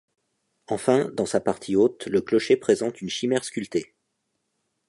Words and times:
Enfin, 0.67 1.11
dans 1.13 1.27
sa 1.27 1.39
partie 1.39 1.75
haute, 1.75 2.07
le 2.07 2.21
clocher 2.21 2.57
présente 2.57 3.01
une 3.01 3.09
chimère 3.09 3.43
sculptée. 3.43 3.93